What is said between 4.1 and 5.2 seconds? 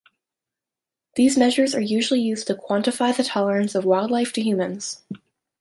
to humans.